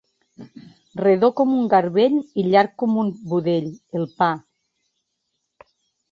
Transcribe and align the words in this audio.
Redó 1.01 1.27
com 1.41 1.51
un 1.57 1.67
garbell 1.73 2.15
i 2.43 2.45
llarg 2.53 2.73
com 2.83 2.95
un 3.01 3.11
budell: 3.33 3.67
el 3.99 4.07
pa. 4.23 4.31